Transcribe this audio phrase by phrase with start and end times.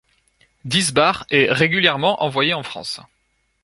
[0.65, 3.01] Diesbach est régulièrement envoyé en France.